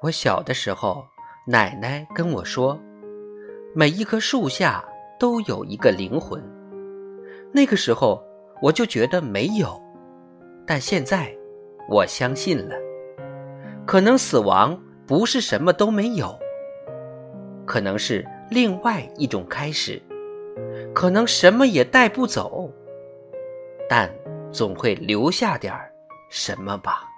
[0.00, 1.04] 我小的时候
[1.46, 2.78] 奶奶跟我说
[3.74, 4.84] 每一棵树下
[5.18, 6.42] 都有一个灵魂。
[7.52, 8.22] 那个时候
[8.60, 9.80] 我就觉得没有
[10.66, 11.34] 但现在
[11.88, 12.74] 我相信了。
[13.86, 16.38] 可能死亡不是什么都没有
[17.66, 20.00] 可能是另外一种开始。
[20.94, 22.70] 可能什么也带不走
[23.88, 24.10] 但
[24.50, 25.74] 总会留下点
[26.28, 27.11] 什么吧。